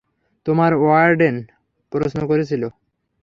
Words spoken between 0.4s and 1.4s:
তোমার ওয়ার্ডেন